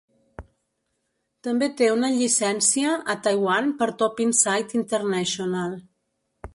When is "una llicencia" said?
1.97-2.97